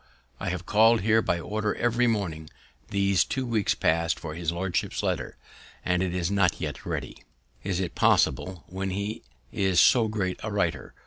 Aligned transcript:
"I 0.39 0.49
have 0.49 0.65
called 0.65 1.01
here 1.01 1.21
by 1.21 1.39
order 1.39 1.75
every 1.75 2.07
morning 2.07 2.49
these 2.89 3.23
two 3.23 3.45
weeks 3.45 3.75
past 3.75 4.19
for 4.19 4.33
his 4.33 4.51
lordship's 4.51 5.03
letter, 5.03 5.37
and 5.85 6.01
it 6.01 6.15
is 6.15 6.31
not 6.31 6.59
yet 6.59 6.87
ready." 6.87 7.23
"Is 7.63 7.79
it 7.79 7.93
possible, 7.93 8.63
when 8.65 8.89
he 8.89 9.21
is 9.51 9.79
so 9.79 10.07
great 10.07 10.39
a 10.41 10.51
writer? 10.51 10.95